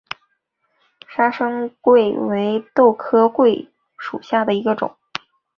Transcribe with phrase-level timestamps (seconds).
[1.07, 3.69] 砂生槐为豆科槐
[3.99, 4.97] 属下的一个种。